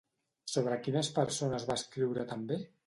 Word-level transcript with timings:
Sobre 0.53 0.79
quines 0.87 1.11
persones 1.21 1.71
va 1.71 1.81
escriure 1.85 2.29
també? 2.35 2.63